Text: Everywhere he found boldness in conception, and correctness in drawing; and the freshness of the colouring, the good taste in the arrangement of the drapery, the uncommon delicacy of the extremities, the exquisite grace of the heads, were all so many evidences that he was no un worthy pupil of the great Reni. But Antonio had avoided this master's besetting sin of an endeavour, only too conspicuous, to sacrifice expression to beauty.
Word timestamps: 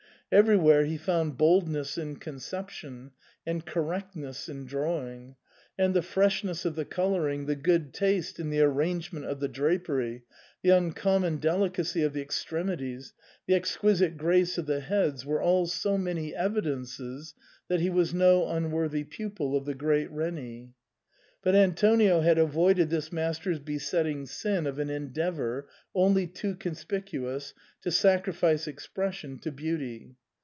Everywhere 0.33 0.85
he 0.85 0.95
found 0.95 1.37
boldness 1.37 1.97
in 1.97 2.15
conception, 2.15 3.11
and 3.45 3.65
correctness 3.65 4.47
in 4.47 4.65
drawing; 4.65 5.35
and 5.77 5.93
the 5.93 6.01
freshness 6.01 6.63
of 6.63 6.75
the 6.75 6.85
colouring, 6.85 7.47
the 7.47 7.55
good 7.57 7.93
taste 7.93 8.39
in 8.39 8.49
the 8.49 8.61
arrangement 8.61 9.25
of 9.25 9.41
the 9.41 9.49
drapery, 9.49 10.23
the 10.63 10.69
uncommon 10.69 11.35
delicacy 11.35 12.01
of 12.03 12.13
the 12.13 12.21
extremities, 12.21 13.11
the 13.45 13.55
exquisite 13.55 14.15
grace 14.15 14.57
of 14.57 14.67
the 14.67 14.79
heads, 14.79 15.25
were 15.25 15.41
all 15.41 15.65
so 15.65 15.97
many 15.97 16.33
evidences 16.33 17.33
that 17.67 17.81
he 17.81 17.89
was 17.89 18.13
no 18.13 18.47
un 18.47 18.71
worthy 18.71 19.03
pupil 19.03 19.57
of 19.57 19.65
the 19.65 19.75
great 19.75 20.09
Reni. 20.11 20.71
But 21.43 21.55
Antonio 21.55 22.21
had 22.21 22.37
avoided 22.37 22.89
this 22.89 23.11
master's 23.11 23.59
besetting 23.59 24.27
sin 24.27 24.65
of 24.65 24.79
an 24.79 24.89
endeavour, 24.91 25.67
only 25.93 26.25
too 26.25 26.55
conspicuous, 26.55 27.53
to 27.81 27.91
sacrifice 27.91 28.65
expression 28.67 29.39
to 29.39 29.51
beauty. 29.51 30.15